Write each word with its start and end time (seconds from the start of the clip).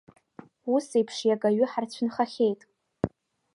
Уи 0.71 0.81
еиԥш 0.97 1.17
иагаҩы 1.27 1.65
ҳарцәынхахьеит. 1.71 2.61